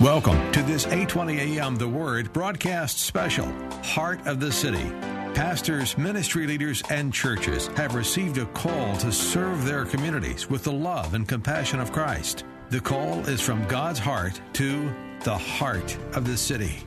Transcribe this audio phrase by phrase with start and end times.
[0.00, 3.44] Welcome to this 820 AM The Word broadcast special,
[3.82, 4.90] Heart of the City.
[5.34, 10.72] Pastors, ministry leaders, and churches have received a call to serve their communities with the
[10.72, 12.44] love and compassion of Christ.
[12.70, 14.90] The call is from God's heart to
[15.22, 16.78] the heart of the city.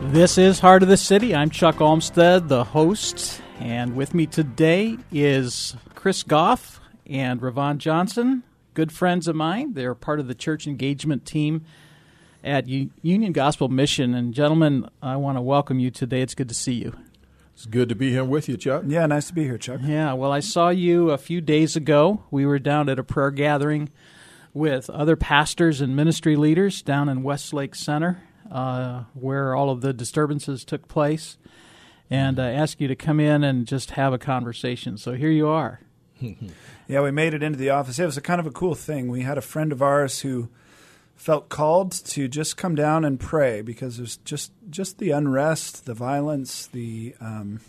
[0.00, 1.34] This is Heart of the City.
[1.34, 8.44] I'm Chuck Olmstead, the host, and with me today is Chris Gough and Ravon Johnson,
[8.74, 9.74] good friends of mine.
[9.74, 11.64] They're part of the church engagement team
[12.44, 14.14] at U- Union Gospel Mission.
[14.14, 16.22] And, gentlemen, I want to welcome you today.
[16.22, 16.96] It's good to see you.
[17.54, 18.84] It's good to be here with you, Chuck.
[18.86, 19.80] Yeah, nice to be here, Chuck.
[19.84, 22.24] Yeah, well, I saw you a few days ago.
[22.30, 23.90] We were down at a prayer gathering
[24.54, 29.92] with other pastors and ministry leaders down in Westlake Center, uh, where all of the
[29.92, 31.36] disturbances took place,
[32.10, 34.96] and I asked you to come in and just have a conversation.
[34.96, 35.80] So here you are.
[36.88, 37.98] yeah, we made it into the office.
[37.98, 39.08] It was a kind of a cool thing.
[39.08, 40.48] We had a friend of ours who
[41.14, 45.94] felt called to just come down and pray because there's just just the unrest, the
[45.94, 47.60] violence, the um,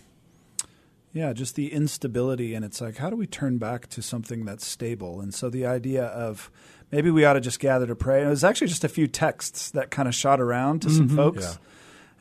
[1.11, 4.65] yeah, just the instability, and it's like, how do we turn back to something that's
[4.65, 5.21] stable?
[5.21, 6.49] And so the idea of
[6.91, 8.23] maybe we ought to just gather to pray.
[8.23, 11.15] It was actually just a few texts that kind of shot around to some Mhm.
[11.15, 11.55] folks, Yeah.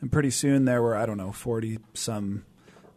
[0.01, 2.45] and pretty soon there were I don't know forty some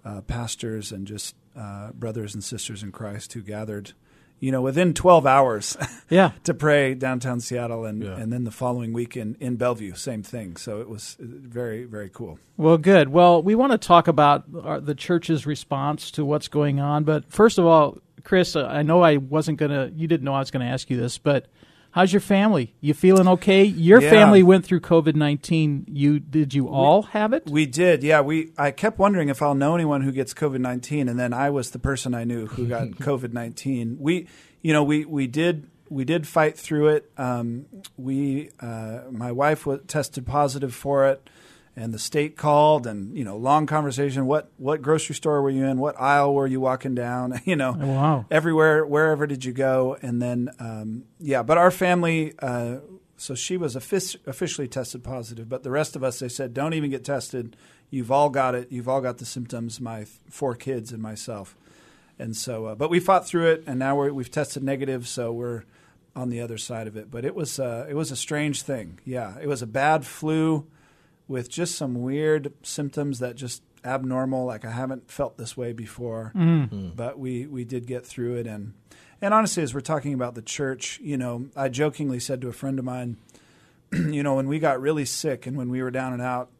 [0.04, 3.92] uh, pastors and just uh, brothers and sisters in Christ who gathered,
[4.40, 5.76] you know, within twelve hours.
[6.08, 6.30] Yeah.
[6.44, 8.16] to pray downtown Seattle, and, Yeah.
[8.16, 10.56] and then the following week in, in Bellevue, same thing.
[10.56, 12.38] So it was very, very cool.
[12.56, 13.08] Well, good.
[13.08, 17.02] Well, we want to talk about our, the church's response to what's going on.
[17.02, 20.34] But first of all, Chris, uh, I know I wasn't going to, you didn't know
[20.34, 21.46] I was going to ask you this, but
[21.96, 22.74] how's your family?
[22.80, 23.64] You feeling okay?
[23.64, 24.10] Your Yeah.
[24.10, 25.86] family went through COVID 19.
[25.88, 27.48] You, did you all have it?
[27.50, 28.20] We did, yeah.
[28.20, 31.50] We I kept wondering if I'll know anyone who gets COVID nineteen, and then I
[31.50, 33.96] was the person I knew who got COVID nineteen.
[33.98, 34.28] We,
[34.62, 37.10] you know, we we did we did fight through it.
[37.16, 37.64] Um,
[37.96, 41.28] we uh, my wife was tested positive for it,
[41.78, 44.26] and the state called, and you know, long conversation.
[44.26, 45.78] What what grocery store were you in?
[45.78, 47.40] What aisle were you walking down?
[47.44, 48.24] You know, Oh, wow.
[48.30, 52.78] everywhere wherever did you go and then um, yeah but our family uh,
[53.18, 56.74] so she was offic- officially tested positive but the rest of us they said don't
[56.74, 57.56] even get tested
[57.90, 61.56] you've all got it you've all got the symptoms my four kids and myself
[62.18, 65.32] and so uh, but we fought through it and now we're, we've tested negative so
[65.32, 65.62] we're
[66.14, 68.98] on the other side of it but it was uh, it was a strange thing
[69.04, 70.66] yeah it was a bad flu
[71.28, 76.32] with just some weird symptoms that just abnormal like i haven't felt this way before
[76.96, 78.46] but we we did get through it.
[78.46, 78.74] And
[79.22, 82.52] and honestly as we're talking about the church you know i jokingly said to a
[82.52, 83.16] friend of mine
[83.92, 86.50] you know when we got really sick and when we were down and out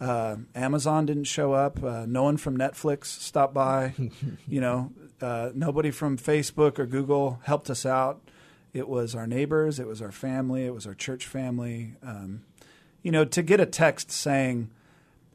[0.00, 3.94] uh, amazon didn't show up uh, no one from netflix stopped by
[4.46, 8.20] you know uh, nobody from facebook or google helped us out.
[8.74, 12.42] It was our neighbors it was our family it was our church family um,
[13.06, 14.70] you know to get a text saying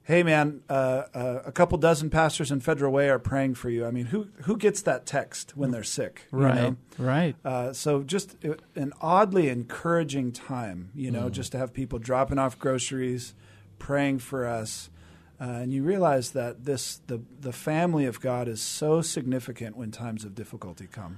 [0.03, 3.85] hey man, uh, uh, a couple dozen pastors in Federal Way are praying for you.
[3.85, 6.27] I mean, who who gets that text when they're sick?
[6.33, 6.75] you Right, know?
[6.97, 7.35] right.
[7.45, 12.39] Uh, so just uh, an oddly encouraging time, you know, just to have people dropping
[12.39, 13.35] off groceries,
[13.79, 14.89] praying for us.
[15.39, 19.91] Uh, and you realize that this the the family of God is so significant when
[19.91, 21.17] times of difficulty come.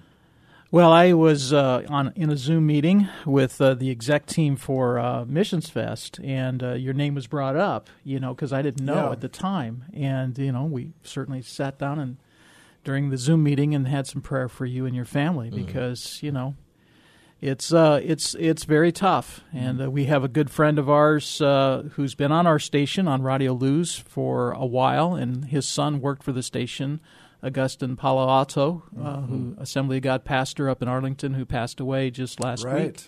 [0.73, 4.97] Well, I was uh, on in a Zoom meeting with uh, the exec team for
[4.97, 7.91] uh, Missions Fest, and uh, your name was brought up.
[8.03, 9.11] You know, because I didn't know Yeah.
[9.11, 12.17] at the time, and you know, we certainly sat down and
[12.83, 16.31] during the Zoom meeting and had some prayer for you and your family because you
[16.31, 16.55] know
[17.39, 21.39] it's uh, it's it's very tough, and uh, we have a good friend of ours
[21.39, 26.01] uh, who's been on our station on Radio Luz for a while, and his son
[26.01, 26.99] worked for the station.
[27.43, 32.09] Augustin Palo Alto, uh, who Assembly of God pastor up in Arlington, who passed away
[32.09, 32.85] just last Right.
[32.97, 33.07] week.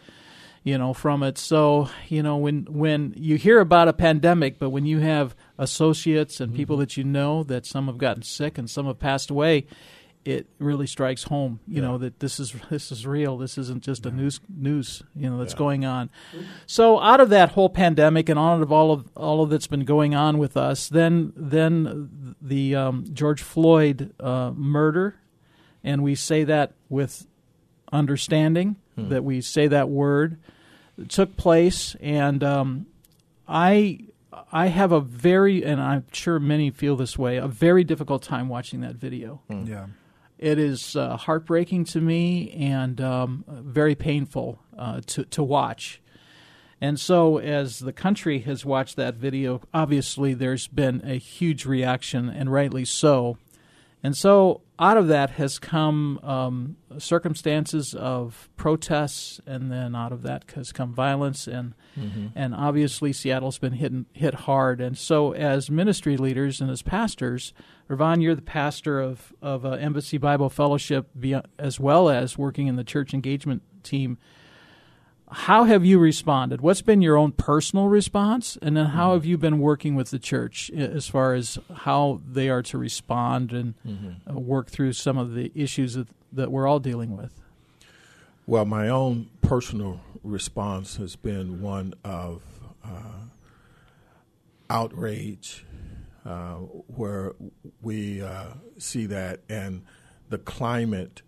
[0.64, 1.38] You know, from it.
[1.38, 6.40] So you know, when when you hear about a pandemic, but when you have associates
[6.42, 9.68] and people that you know that some have gotten sick and some have passed away,
[10.26, 11.60] it really strikes home.
[11.68, 13.38] You know that this is this is real.
[13.38, 15.04] This isn't just a news news.
[15.16, 16.10] You know that's going on.
[16.66, 19.86] So out of that whole pandemic and out of all of all of that's been
[19.86, 25.16] going on with us, then then the um, George Floyd uh, murder,
[25.84, 27.28] and we say that with
[27.92, 28.78] understanding.
[28.98, 30.38] that we say that word.
[31.10, 32.86] Took place, and um,
[33.48, 34.00] I
[34.52, 38.48] I have a very, and I'm sure many feel this way, a very difficult time
[38.48, 39.42] watching that video.
[39.50, 39.88] Yeah.
[40.38, 46.02] It is uh, heartbreaking to me and um, very painful uh, to to watch.
[46.82, 52.30] And so, as the country has watched that video, obviously there's been a huge reaction,
[52.30, 53.38] and rightly so.
[54.06, 60.22] And so, out of that has come um, circumstances of protests, and then out of
[60.22, 61.74] that has come violence, and
[62.36, 64.80] and obviously Seattle's been hit hit hard.
[64.80, 67.52] And so, as ministry leaders and as pastors,
[67.90, 71.08] Ravon, you're the pastor of of uh, Embassy Bible Fellowship,
[71.58, 74.20] as well as working in the church engagement team.
[75.32, 76.62] How have you responded?
[76.62, 80.20] What's been your own personal response, and then how have you been working with the
[80.20, 83.74] church as far as how they are to respond and
[84.30, 87.42] uh, work through some of the issues that, that we're all dealing with?
[88.46, 92.44] Well, my own personal response has been one of
[92.84, 93.26] uh,
[94.70, 95.66] outrage,
[96.24, 97.34] uh, where
[97.82, 99.84] we uh, see that and
[100.30, 101.24] the climate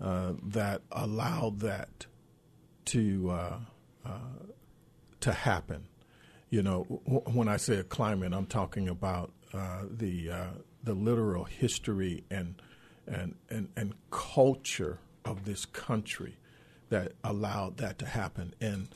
[0.00, 2.06] uh, that allowed that
[2.90, 3.58] to uh,
[4.04, 4.18] uh,
[5.20, 5.86] to happen.
[6.48, 10.46] You know, w- when I say a climate, I'm talking about uh, the uh,
[10.82, 12.60] the literal history and
[13.06, 16.36] and and and culture of this country
[16.88, 18.54] that allowed that to happen.
[18.60, 18.88] And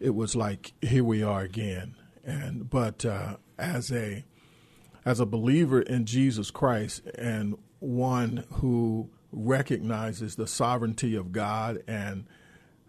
[0.00, 1.94] it was like here we are again.
[2.24, 4.24] And but uh, as a
[5.04, 12.26] as a believer in Jesus Christ and one who recognizes the sovereignty of God and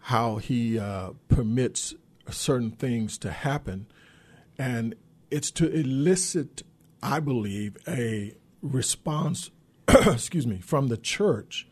[0.02, 1.94] how He uh, permits
[2.30, 3.86] certain things to happen,
[4.58, 4.94] and
[5.30, 6.62] it's to elicit,
[7.02, 9.50] I believe, a response.
[9.88, 11.66] excuse me, from the church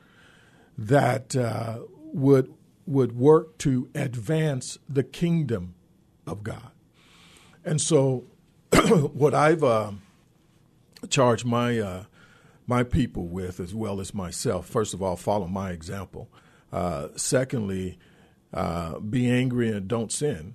[0.77, 1.81] that uh,
[2.13, 2.53] would
[2.87, 5.75] would work to advance the kingdom
[6.27, 6.71] of God.
[7.65, 8.25] And so,
[9.13, 9.93] what I've uh,
[11.09, 12.05] charged my uh,
[12.67, 16.29] my people with, as well as myself, first of all, follow my example.
[16.73, 17.99] Uh, secondly,
[18.53, 20.55] uh, be angry and don't sin.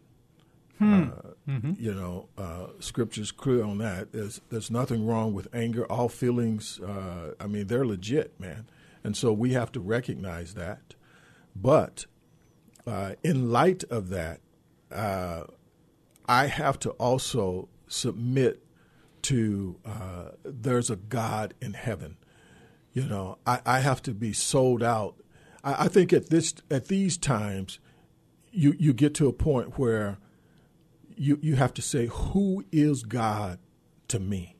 [0.82, 1.10] Uh,
[1.48, 4.12] You know, uh, scripture's clear on that.
[4.12, 5.86] There's there's nothing wrong with anger.
[5.92, 8.66] All feelings, uh, I mean, they're legit, man.
[9.04, 10.96] And so we have to recognize that.
[11.56, 12.08] But
[12.88, 14.42] uh, in light of that,
[14.92, 15.44] uh,
[16.28, 18.64] I have to also submit
[19.24, 22.18] to uh, there's a God in heaven.
[22.92, 25.16] You know, I, I have to be sold out.
[25.64, 27.80] I, I think at this at these times,
[28.56, 30.18] you you get to a point where
[31.16, 33.60] you you have to say, who is God
[34.08, 34.56] to me?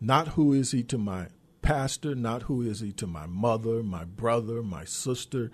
[0.00, 1.28] Not who is he to my
[1.62, 5.50] pastor, not who is he to my mother, my brother, my sister,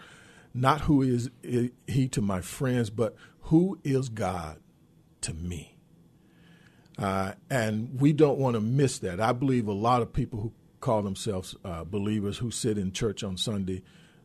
[0.52, 1.30] not who is
[1.86, 4.58] he to my friends, but who is God
[5.22, 5.78] to me?
[6.98, 9.20] Uh, and we don't want to miss that.
[9.20, 13.24] I believe a lot of people who call themselves uh, believers who sit in church
[13.24, 13.82] on Sunday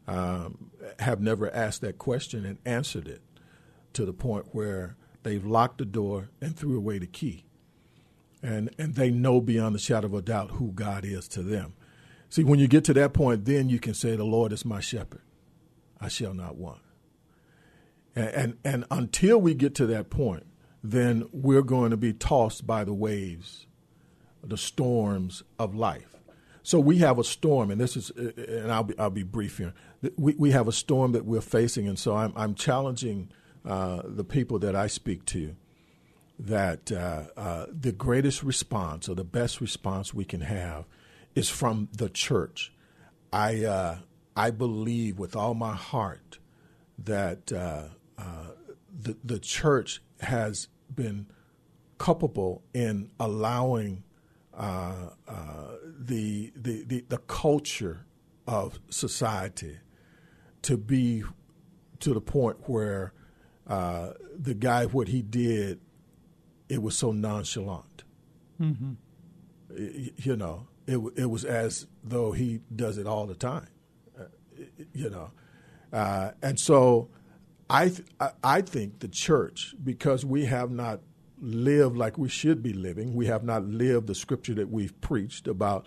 [0.08, 3.22] um, have never asked that question and answered it
[3.94, 7.46] to the point where they've locked the door and threw away the key.
[8.42, 11.74] And, and they know beyond the shadow of a doubt who God is to them.
[12.30, 14.80] See, when you get to that point, then you can say, The Lord is my
[14.80, 15.22] shepherd.
[16.00, 16.82] I shall not want.
[18.16, 20.46] And, and, and until we get to that point,
[20.84, 23.68] then we're going to be tossed by the waves,
[24.44, 26.16] the storms of life.
[26.64, 29.74] So we have a storm, and this is, and I'll be, I'll be brief here.
[30.18, 33.30] We, we have a storm that we're facing, and so I'm, I'm challenging
[33.66, 35.56] uh, the people that I speak to
[36.40, 40.86] that uh, uh, the greatest response or the best response we can have
[41.36, 42.72] is from the church.
[43.34, 43.98] I uh,
[44.36, 46.38] I believe with all my heart
[47.00, 47.86] that uh,
[48.18, 48.52] uh,
[49.02, 51.28] the the church has been
[51.98, 54.04] culpable in allowing
[54.56, 55.12] the,
[56.56, 58.06] the the the culture
[58.48, 59.80] of society
[60.68, 61.24] to be
[62.02, 63.14] to the point where
[63.68, 65.80] uh, the guy what he did
[66.68, 68.04] it was so nonchalant
[68.60, 68.92] mm-hmm.
[70.18, 73.70] you know it, it was as though he does it all the time
[74.20, 74.26] uh,
[74.92, 75.32] you know
[75.94, 77.08] uh, and so
[77.70, 78.10] I, th-
[78.44, 81.00] I think the church because we have not
[81.40, 85.48] lived like we should be living we have not lived the scripture that we've preached
[85.48, 85.86] about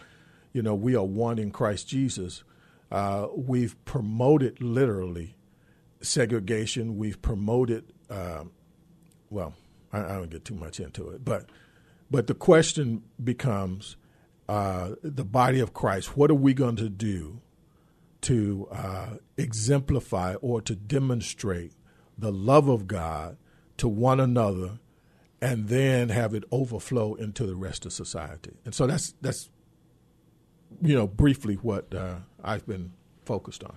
[0.54, 2.44] you know we are one in Christ Jesus
[2.90, 5.36] uh, we've promoted literally
[6.00, 6.96] segregation.
[6.96, 8.44] We've promoted, uh,
[9.28, 9.54] well,
[9.92, 11.46] I, I, don't get too much into it, but
[12.10, 13.96] but the question becomes
[14.48, 16.16] uh, the body of Christ.
[16.16, 17.40] What are we going to do
[18.22, 21.72] to uh, exemplify or to demonstrate
[22.18, 23.36] the love of God
[23.78, 24.78] to one another
[25.40, 28.58] and then have it overflow into the rest of society.
[28.64, 29.48] And so that's that's
[30.82, 32.92] you know briefly what uh, I've been
[33.24, 33.76] focused on.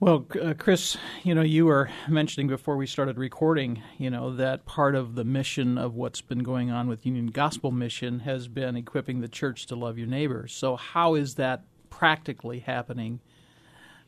[0.00, 4.66] Well, uh, Chris, you know, you were mentioning before we started recording, you know, that
[4.66, 8.76] part of the mission of what's been going on with Union Gospel Mission has been
[8.76, 10.46] equipping the church to love your neighbor.
[10.46, 13.20] So, how is that practically happening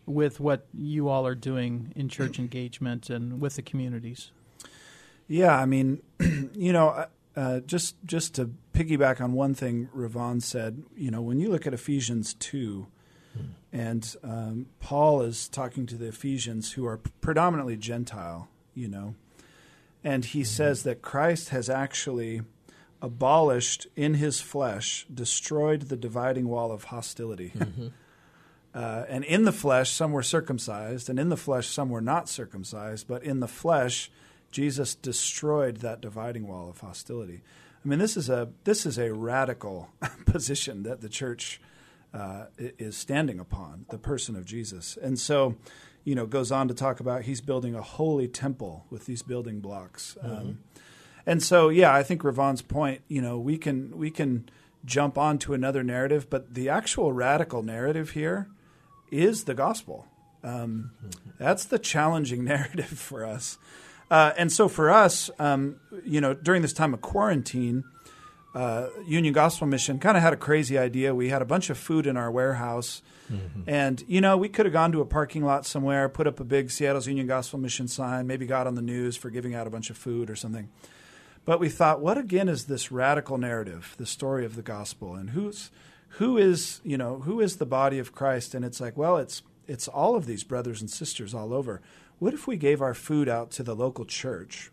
[0.07, 4.33] with what you all are doing in church engagement and with the communities?
[5.29, 6.03] Yeah, I mean,
[6.53, 11.39] you know, uh, just just to piggyback on one thing Ravon said, you know, when
[11.39, 12.87] you look at Ephesians two,
[13.73, 19.15] and um, Paul is talking to the Ephesians who are predominantly Gentile, you know,
[20.03, 20.47] and he mm-hmm.
[20.47, 22.41] says that Christ has actually
[23.03, 27.53] abolished in his flesh, destroyed the dividing wall of hostility.
[27.57, 27.89] Mm-hmm.
[28.75, 32.29] Uh, and in the flesh, some were circumcised, and in the flesh, some were not
[32.29, 33.09] circumcised.
[33.09, 34.11] But in the flesh,
[34.57, 37.43] Jesus destroyed that dividing wall of hostility.
[37.85, 39.91] I mean, this is a this is a radical
[40.25, 41.61] position that the church
[42.15, 45.57] uh, is standing upon the person of Jesus, and so
[46.05, 49.61] you know goes on to talk about he's building a holy temple with these building
[49.61, 50.17] blocks.
[50.25, 50.35] Mm-hmm.
[50.35, 50.59] Um,
[51.27, 54.49] and so, yeah, I think Ravon's point, you know, we can we can
[54.87, 58.49] jump onto another narrative, but the actual radical narrative here
[59.11, 60.07] is the gospel.
[60.43, 60.93] Um,
[61.39, 63.59] that's the challenging narrative for us.
[64.11, 67.85] Uh, and so for us, um, you know, during this time of quarantine,
[68.55, 71.15] uh, Union Gospel Mission kind of had a crazy idea.
[71.15, 73.03] We had a bunch of food in our warehouse.
[73.31, 73.69] Mm-hmm.
[73.69, 76.45] And, you know, we could have gone to a parking lot somewhere, put up a
[76.45, 79.71] big Seattle's Union Gospel Mission sign, maybe got on the news for giving out a
[79.71, 80.71] bunch of food or something.
[81.47, 85.31] But we thought, what again is this radical narrative, the story of the gospel, and
[85.31, 85.71] who's
[86.19, 88.53] who is you know who is the body of Christ?
[88.53, 91.81] And it's like, well, it's it's all of these brothers and sisters all over.
[92.19, 94.71] What if we gave our food out to the local church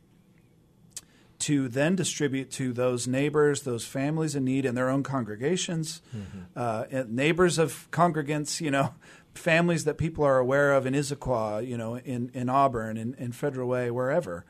[1.40, 6.40] to then distribute to those neighbors, those families in need in their own congregations, mm-hmm.
[6.56, 8.94] uh, neighbors of congregants, you know,
[9.34, 13.34] families that people are aware of in Issaquah, you know, in, in Auburn, in, in
[13.34, 14.46] Federal Way, wherever.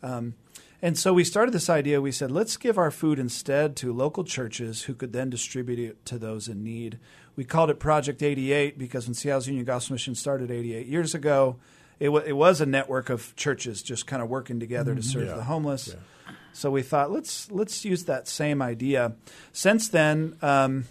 [0.00, 0.34] Um,
[0.80, 2.00] and so we started this idea.
[2.00, 6.04] We said, let's give our food instead to local churches who could then distribute it
[6.06, 7.00] to those in need.
[7.34, 11.56] We called it Project 88 because when Seattle's Union Gospel Mission started 88 years ago,
[12.00, 15.00] it, w- it was a network of churches just kind of working together mm-hmm.
[15.00, 15.34] to serve yeah.
[15.34, 15.88] the homeless.
[15.88, 16.32] Yeah.
[16.52, 19.14] So we thought let's let's use that same idea.
[19.52, 20.86] Since then, um,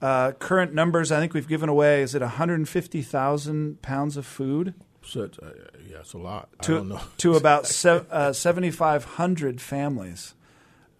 [0.00, 5.38] uh, current numbers I think we've given away is it 150,000 pounds of food such,
[5.40, 5.50] uh,
[5.88, 6.48] yeah, it's a lot.
[6.62, 10.34] To, to about se- uh, 7,500 families.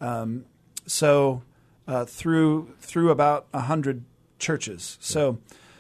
[0.01, 0.45] Um,
[0.87, 1.43] so
[1.87, 4.05] uh, through through about 100
[4.39, 4.99] churches.
[5.01, 5.39] So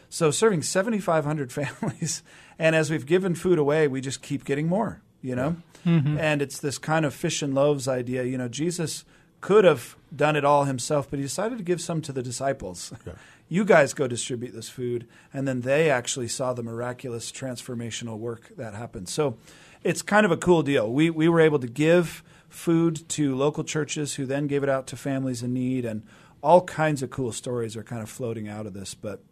[0.09, 2.23] so serving 7,500 families,
[2.59, 5.03] and as we've given food away, we just keep getting more.
[5.21, 5.57] You know,
[5.87, 6.19] mm-hmm.
[6.19, 8.25] and it's this kind of fish and loaves idea.
[8.25, 9.05] You know, Jesus
[9.41, 12.93] could have done it all himself, but he decided to give some to the disciples.
[13.07, 13.13] Yeah
[13.53, 15.07] you guys go distribute this food.
[15.31, 19.11] And then they actually saw the miraculous transformational work that happened.
[19.11, 19.37] So
[19.83, 20.91] it's kind of a cool deal.
[20.91, 24.87] We, we were able to give food to local churches who then gave it out
[24.87, 25.85] to families in need.
[25.85, 26.03] And
[26.43, 28.95] all kinds of cool stories are kind of floating out of this.
[28.95, 29.23] But,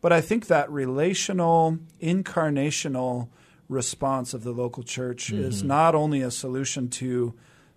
[0.00, 3.28] but I think that relational, incarnational
[3.68, 5.44] response of the local church mm-hmm.
[5.44, 7.34] is not only a solution to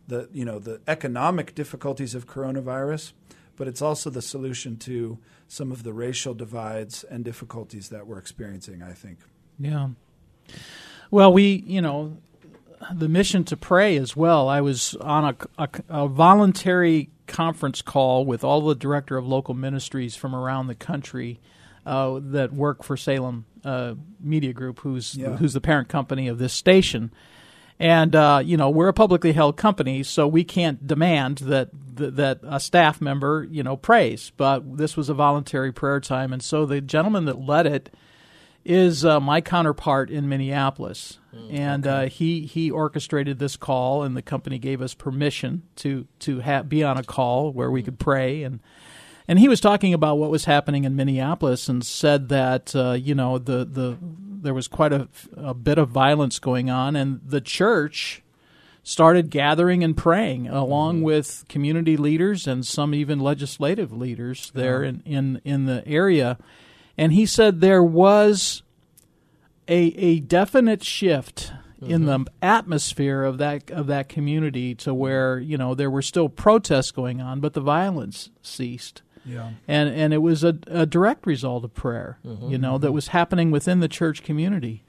[0.08, 3.13] the you know the economic difficulties of coronavirus,
[3.56, 8.18] but it's also the solution to some of the racial divides and difficulties that we're
[8.18, 9.20] experiencing, I think.
[9.60, 9.89] Yeah.
[11.12, 12.18] Well, we, you know,
[12.92, 14.50] the mission to pray as well.
[14.50, 19.53] I was on a, a, a, voluntary conference call with all the director of local
[19.53, 21.39] ministries from around the country
[21.85, 25.37] uh, that work for Salem uh, Media Group, who's yeah.
[25.37, 27.11] who's the parent company of this station.
[27.79, 32.39] And uh, you know we're a publicly held company, so we can't demand that that
[32.43, 34.31] a staff member you know prays.
[34.37, 37.93] But this was a voluntary prayer time, and so the gentleman that led it
[38.65, 42.05] is uh, my counterpart in Minneapolis, mm, and okay.
[42.05, 46.63] uh, he he orchestrated this call, and the company gave us permission to to ha-
[46.63, 48.59] be on a call where we could pray and.
[49.27, 53.15] And he was talking about what was happening in Minneapolis, and said that uh, you
[53.15, 57.42] know the the there was quite a, a bit of violence going on, and the
[57.42, 58.24] church
[58.84, 61.06] started gathering and praying along mm-hmm.
[61.06, 66.38] with community leaders and some even legislative leaders there in, in, in the area.
[66.98, 68.62] And he said there was
[69.70, 71.92] a, a definite shift mm-hmm.
[71.92, 76.27] in the atmosphere of that of that community to where, you know, there were still
[76.27, 79.01] protests going on, but the violence ceased.
[79.25, 79.51] Yeah.
[79.68, 83.51] and and it was a, a direct result of prayer, you know, that was happening
[83.51, 84.84] within the church community.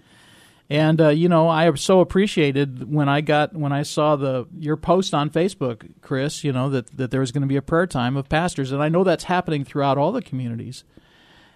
[0.70, 4.76] And uh, you know, I so appreciated when I got when I saw the your
[4.76, 6.42] post on Facebook, Chris.
[6.42, 8.82] You know that that there was going to be a prayer time of pastors, and
[8.82, 10.84] I know that's happening throughout all the communities.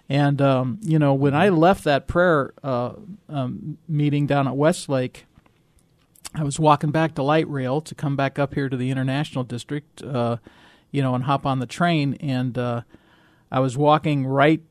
[0.07, 2.93] And um, you know, when I left that prayer uh,
[3.27, 5.25] um, meeting down at Westlake,
[6.35, 9.43] I was walking back to Light Rail to come back up here to the International
[9.43, 10.37] District, uh,
[10.91, 12.15] you know, and hop on the train.
[12.15, 12.81] And uh,
[13.51, 14.61] I was walking right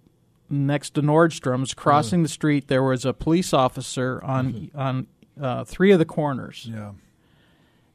[0.51, 2.69] next to Nordstrom's, crossing the street.
[2.69, 5.07] There was a police officer on on
[5.41, 6.67] uh, three of the corners.
[6.71, 6.93] Yeah.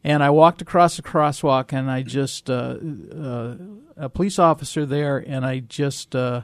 [0.05, 2.75] And I walked across the crosswalk, and I just uh,
[3.15, 3.55] uh,
[3.95, 6.41] a police officer there, and I just uh,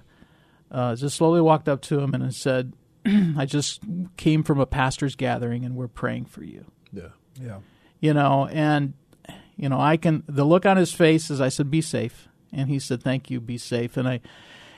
[0.72, 2.74] uh, just slowly walked up to him and I said,
[3.38, 3.82] "I just
[4.16, 7.10] came from a pastor's gathering, and we're praying for you." Yeah.
[7.42, 7.60] Yeah.
[8.00, 8.94] You know, and
[9.60, 12.70] you know, I can the look on his face as I said, "Be safe," and
[12.70, 14.22] he said, "Thank you, be safe." And I,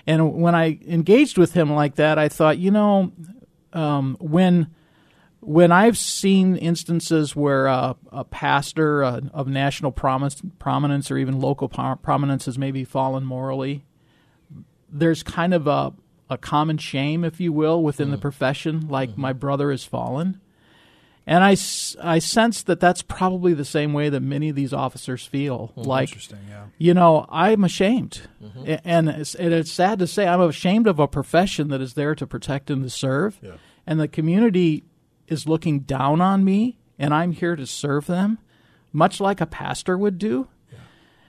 [0.08, 3.12] and when I engaged with him like that, I thought, you know,
[3.74, 4.74] um, when
[5.40, 11.40] when I've seen instances where uh, a pastor uh, of national prominence, prominence or even
[11.40, 13.84] local pro- prominence has maybe fallen morally,
[14.90, 15.94] there's kind of a,
[16.30, 20.40] a common shame, if you will, within the profession, like my brother has fallen.
[21.28, 21.56] And I,
[22.02, 25.68] I sense that that's probably the same way that many of these officers feel.
[25.76, 26.40] Hmm, like, Interesting.
[26.50, 26.66] Yeah.
[26.80, 28.64] you know, I'm ashamed, mm-hmm.
[28.68, 31.94] A- and it's, and it's sad to say I'm ashamed of a profession that is
[31.94, 33.52] there to protect and to serve, Yeah.
[33.86, 34.84] and the community
[35.28, 38.40] is looking down on me, and I'm here to serve them,
[38.92, 40.48] much like a pastor would do.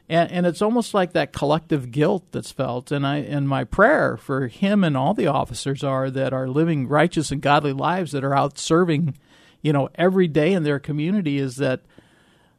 [0.09, 2.91] And, and it's almost like that collective guilt that's felt.
[2.93, 6.87] And I and my prayer for him and all the officers are that are living
[6.89, 9.17] righteous and godly lives that are out serving,
[9.63, 11.81] you know, every day in their community is that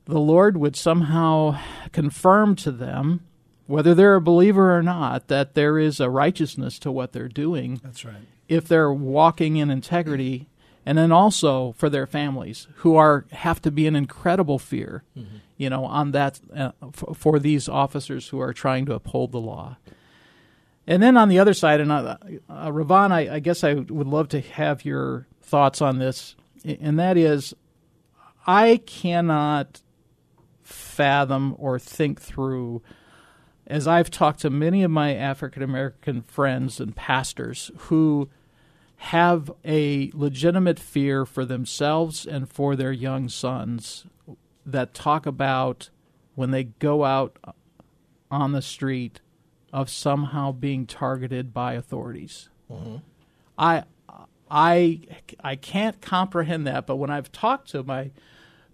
[0.05, 1.59] the Lord would somehow
[1.91, 3.21] confirm to them,
[3.67, 7.79] whether they're a believer or not, that there is a righteousness to what they're doing
[7.83, 8.15] That's right.
[8.47, 10.49] if they're walking in integrity
[10.85, 15.03] and then also for their families who are have to be in incredible fear
[15.55, 19.39] you know on that uh, f- for these officers who are trying to uphold the
[19.39, 19.77] law.
[20.85, 22.17] And then on the other side and uh,
[22.49, 26.99] uh, Ravon I, I guess I would love to have your thoughts on this and
[26.99, 27.53] that is
[28.45, 29.81] I cannot
[30.61, 32.81] fathom or think through
[33.65, 38.29] as I've talked to many of my African American friends and pastors who
[38.97, 44.05] have a legitimate fear for themselves and for their young sons
[44.65, 45.89] that talk about
[46.35, 47.37] when they go out
[48.31, 49.21] on the street
[49.71, 52.49] of somehow being targeted by authorities.
[52.71, 52.97] Mm-hmm.
[53.57, 53.83] I
[54.53, 54.99] I
[55.43, 58.11] I can't comprehend that, but when I've talked to my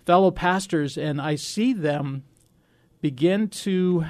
[0.05, 2.23] fellow pastors and I see them
[2.99, 4.05] begin to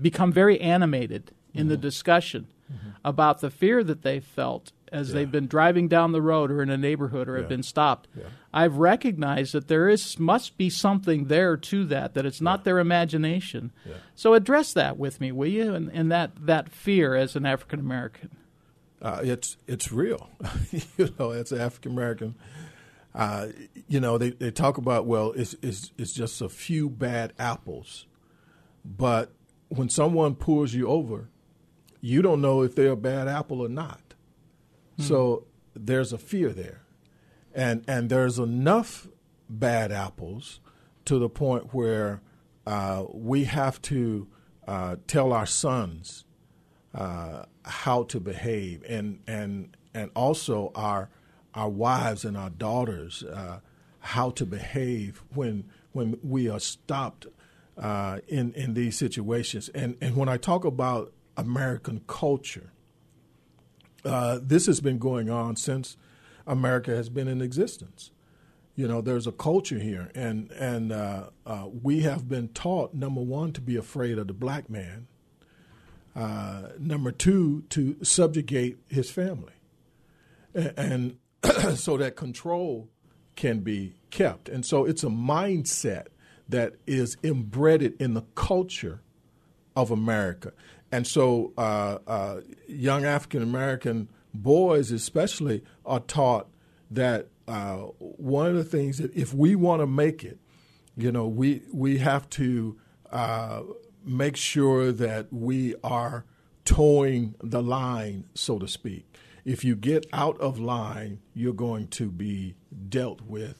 [0.00, 1.80] become very animated in the mm-hmm.
[1.80, 2.90] discussion mm-hmm.
[3.04, 6.70] about the fear that they felt as they've been driving down the road or in
[6.70, 8.08] a neighborhood or have been stopped.
[8.52, 12.78] I've recognized that there is must be something there to that that it's not their
[12.78, 13.72] imagination.
[14.14, 15.74] So address that with me, will you?
[15.74, 18.30] And, and that that fear as an African American.
[19.00, 20.30] Uh, it's it's real.
[20.70, 22.34] you know, as an African American,
[23.14, 23.48] uh,
[23.88, 28.06] you know, they, they talk about well, it's, it's it's just a few bad apples,
[28.84, 29.32] but
[29.68, 31.28] when someone pulls you over,
[32.00, 34.00] you don't know if they're a bad apple or not.
[35.00, 36.82] So there's a fear there,
[37.54, 39.06] and and there's enough
[39.48, 40.60] bad apples
[41.04, 42.20] to the point where
[42.66, 44.26] uh, we have to
[44.66, 46.24] uh, tell our sons
[46.94, 51.10] uh, how to behave, and and and also our
[51.54, 53.60] our wives and our daughters uh,
[54.00, 57.26] how to behave when when we are stopped
[57.76, 59.68] uh, in in these situations.
[59.70, 62.72] And and when I talk about American culture,
[64.04, 65.96] uh, this has been going on since
[66.46, 68.10] America has been in existence.
[68.74, 73.20] You know, there's a culture here, and and uh, uh, we have been taught number
[73.20, 75.08] one to be afraid of the black man,
[76.18, 79.52] uh, number two to subjugate his family,
[80.54, 81.16] A- and
[81.76, 82.88] so that control
[83.36, 84.48] can be kept.
[84.48, 86.06] And so it's a mindset
[86.48, 89.00] that is embedded in the culture
[89.76, 90.52] of America.
[90.90, 96.48] And so uh, uh, young African American boys, especially, are taught
[96.90, 100.38] that uh, one of the things that if we want to make it,
[100.96, 102.76] you know, we we have to
[103.12, 103.62] uh,
[104.08, 106.24] make sure that we are
[106.64, 109.06] toeing the line, so to speak.
[109.44, 112.54] If you get out of line, you're going to be
[112.88, 113.58] dealt with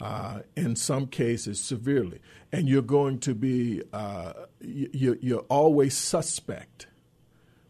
[0.00, 2.20] uh, in some cases severely,
[2.52, 6.86] and you're going to be uh, you, you're always suspect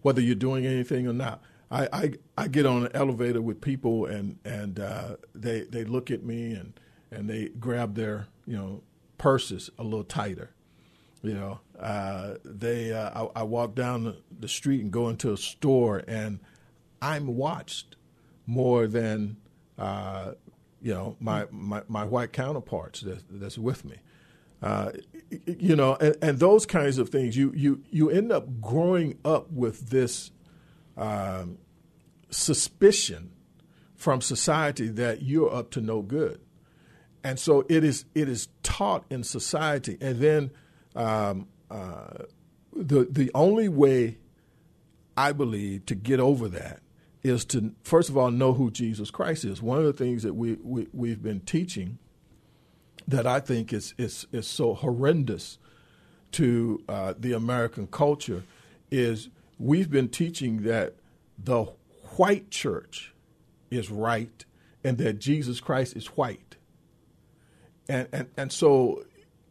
[0.03, 1.43] whether you're doing anything or not.
[1.71, 6.11] I, I, I get on an elevator with people and and uh, they they look
[6.11, 6.79] at me and
[7.11, 8.83] and they grab their you know
[9.19, 10.51] purses a little tighter.
[11.29, 15.37] You know, uh, they uh, I, I, walk down the street and go into a
[15.37, 16.41] store and
[17.03, 17.97] I'm watched
[18.47, 19.37] more than
[19.77, 20.33] uh,
[20.81, 23.97] you know my, my, my white counterparts that, that's with me.
[24.62, 24.93] Uh,
[25.47, 27.37] you know, and, and, those kinds of things.
[27.37, 30.31] You you you end up growing up with this
[30.97, 31.59] um,
[32.31, 33.33] suspicion
[33.97, 36.41] from society that you're up to no good,
[37.23, 40.53] and so it is it is taught in society, and then
[40.94, 42.24] um, uh,
[42.74, 44.18] the the only way
[45.16, 46.81] I believe to get over that
[47.22, 49.61] is to first of all know who Jesus Christ is.
[49.61, 51.98] One of the things that we, we we've been teaching
[53.07, 55.59] that I think is is is so horrendous
[56.33, 58.44] to uh, the American culture
[58.90, 60.94] is we've been teaching that
[61.42, 61.66] the
[62.16, 63.12] white church
[63.70, 64.44] is right
[64.85, 66.57] and that Jesus Christ is white.
[67.88, 69.05] And and, and so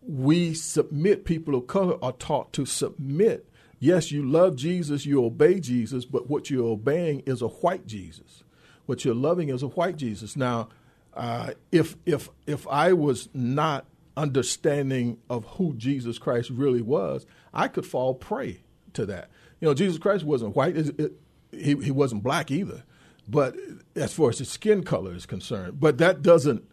[0.07, 3.47] we submit people of color are taught to submit.
[3.79, 8.43] Yes, you love Jesus, you obey Jesus, but what you're obeying is a white Jesus.
[8.85, 10.35] What you're loving is a white Jesus.
[10.35, 10.69] Now,
[11.13, 17.67] uh, if if if I was not understanding of who Jesus Christ really was, I
[17.67, 18.61] could fall prey
[18.93, 19.29] to that.
[19.59, 21.11] You know, Jesus Christ wasn't white; it, it,
[21.51, 22.83] he he wasn't black either.
[23.27, 23.57] But
[23.95, 26.63] as far as his skin color is concerned, but that doesn't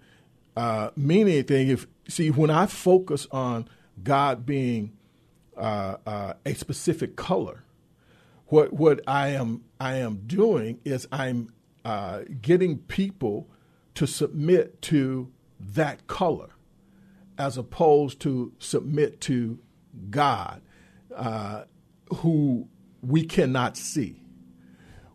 [0.57, 1.69] uh, mean anything.
[1.69, 3.69] If see, when I focus on
[4.03, 4.97] God being
[5.57, 7.65] uh, uh, a specific color,
[8.47, 11.53] what what I am I am doing is I'm
[11.85, 13.49] uh, getting people
[13.95, 16.51] to submit to that color
[17.39, 19.59] as opposed to submit to
[20.11, 20.63] God,
[21.15, 21.65] uh,
[22.17, 22.69] who
[23.03, 24.23] we cannot see.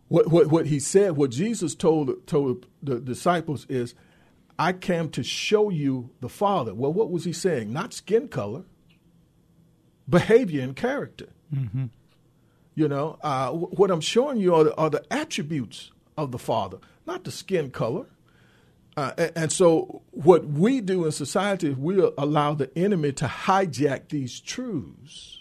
[0.08, 3.94] What, what, what he said, what Jesus told, told the disciples is,
[4.60, 6.74] I came to show you the Father.
[6.74, 7.72] Well, what was he saying?
[7.72, 8.64] Not skin color,
[10.06, 11.28] behavior and character.
[11.52, 11.86] Mm-hmm.
[12.74, 16.76] You know, uh, what I'm showing you are the, are the attributes of the Father,
[17.06, 18.04] not the skin color.
[18.98, 23.24] Uh, and, and, so, what we do in society is we allow the enemy to
[23.24, 25.38] hijack these truths.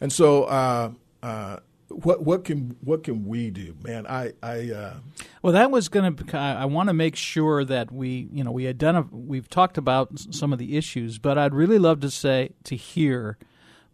[0.00, 0.90] And so, uh,
[1.22, 1.58] uh,
[2.02, 4.06] what what can what can we do, man?
[4.06, 4.94] I I uh,
[5.42, 6.38] well, that was going to.
[6.38, 9.08] I want to make sure that we you know we identify.
[9.12, 13.38] We've talked about some of the issues, but I'd really love to say to hear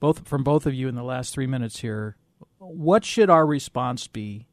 [0.00, 2.16] both from both of you in the last three minutes here.
[2.58, 4.46] What should our response be?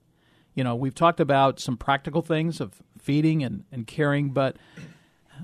[0.53, 4.57] You know, we've talked about some practical things of feeding and, and caring, but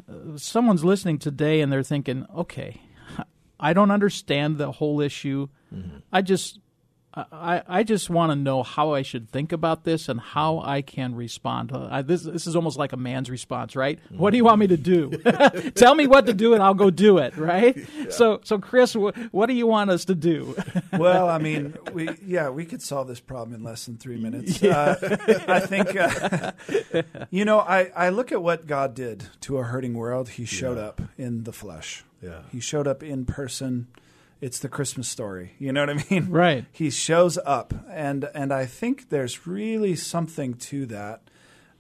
[0.09, 2.81] uh, someone's listening today and they're thinking, okay,
[3.59, 5.47] I don't understand the whole issue.
[5.73, 5.97] Mm-hmm.
[6.11, 6.59] I just
[7.15, 10.81] I, I just want to know how I should think about this and how I
[10.81, 11.71] can respond.
[11.71, 13.99] I, this, this is almost like a man's response, right?
[14.05, 14.17] Mm-hmm.
[14.17, 15.11] What do you want me to do?
[15.75, 17.77] Tell me what to do and I'll go do it, right?
[17.93, 18.09] Yeah.
[18.09, 20.55] So, so Chris, wh- what do you want us to do?
[20.93, 24.61] well, I mean, we yeah, we could solve this problem in less than three minutes.
[24.61, 24.95] Yeah.
[25.01, 26.51] Uh, I think, uh,
[27.29, 30.29] you know, I, I look at what God did to a hurting world.
[30.29, 30.85] He showed yeah.
[30.85, 32.03] up in the flesh.
[32.21, 32.41] Yeah.
[32.51, 33.87] He showed up in person
[34.43, 35.53] it's the Christmas story.
[35.57, 36.29] You know what I mean?
[36.29, 36.65] Right.
[36.71, 41.21] He shows up, and and I think there's really something to that.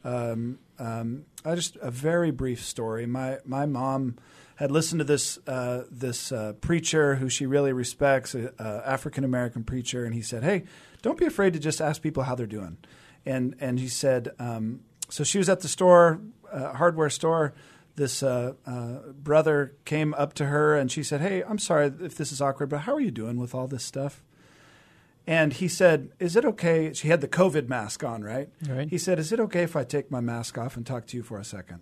[0.05, 3.05] Um, um, I just a very brief story.
[3.05, 4.15] My my mom
[4.55, 9.65] had listened to this uh, this uh, preacher who she really respects, an African American
[9.65, 10.63] preacher, and he said, "Hey,
[11.01, 12.77] don't be afraid to just ask people how they're doing."
[13.25, 16.21] And and he said, um, so she was at the store,
[16.51, 17.53] uh, hardware store
[17.95, 22.15] this uh, uh, brother came up to her and she said, Hey, I'm sorry if
[22.15, 24.23] this is awkward, but how are you doing with all this stuff?
[25.25, 26.93] And he said, Is it okay?
[26.93, 28.49] She had the COVID mask on, right?
[28.67, 28.89] right?
[28.89, 31.23] He said, Is it okay if I take my mask off and talk to you
[31.23, 31.79] for a second?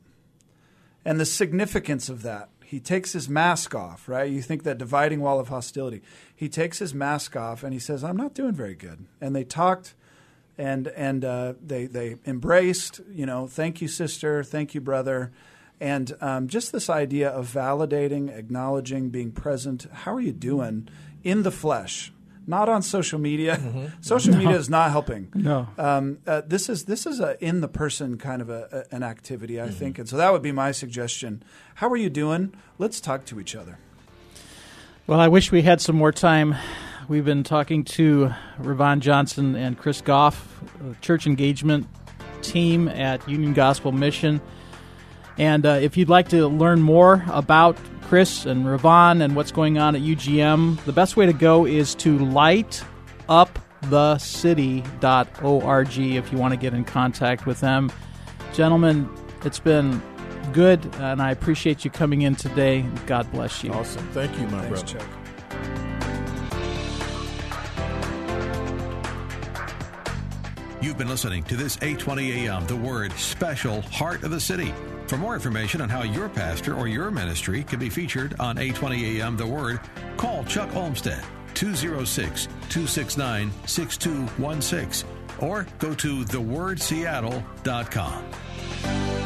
[1.04, 4.30] And the significance of that, he takes his mask off, right?
[4.30, 6.02] You think that dividing wall of hostility.
[6.36, 9.06] He takes his mask off and he says, I'm not doing very good.
[9.20, 9.96] And they talked
[10.58, 15.32] and and uh, they they embraced, you know, thank you, sister, thank you, brother.
[15.82, 19.88] And um, just this idea of validating, acknowledging, being present.
[19.92, 20.88] How are you doing
[21.24, 22.14] in the flesh?
[22.46, 23.58] Not on social media.
[23.58, 23.86] Mm-hmm.
[24.02, 24.40] Social no.
[24.40, 25.30] media is not helping.
[25.34, 25.68] No.
[25.78, 29.04] Um, uh, this is this is a in the person kind of a, a, an
[29.04, 29.76] activity, I mm-hmm.
[29.76, 31.44] think, and so that would be my suggestion.
[31.76, 32.54] How are you doing?
[32.80, 33.78] Let's talk to each other.
[35.06, 36.56] Well, I wish we had some more time.
[37.08, 40.64] We've been talking to Ravon Johnson and Chris Gough,
[41.02, 41.88] church engagement
[42.42, 44.42] team at Union Gospel Mission.
[45.38, 49.78] And uh, if you'd like to learn more about Chris and Ravon and what's going
[49.78, 53.62] on at UGM, the best way to go is to lightupchurch.org.
[53.82, 57.92] heartofthecity.org if you want to get in contact with them.
[58.54, 59.10] Gentlemen,
[59.44, 60.02] it's been
[60.54, 62.84] good, and I appreciate you coming in today.
[63.06, 63.72] God bless you.
[63.72, 64.06] Awesome.
[64.10, 65.00] Thank you, my Thanks, brother.
[65.00, 65.08] Chuck.
[70.82, 74.74] You've been listening to this 820 AM The Word special Heart of the City.
[75.12, 79.20] For more information on how your pastor or your ministry can be featured on 820
[79.20, 79.82] AM The Word,
[80.16, 81.22] call Chuck Olmstead
[81.54, 85.10] 206 269 6216
[85.42, 89.21] or go to thewordseattle.com.